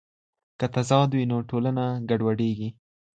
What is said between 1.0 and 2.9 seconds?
وي نو ټولنه ګډوډېږي.